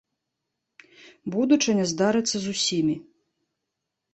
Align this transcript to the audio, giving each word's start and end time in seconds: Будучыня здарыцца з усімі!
Будучыня 1.35 1.85
здарыцца 1.91 2.37
з 2.47 2.55
усімі! 2.55 2.95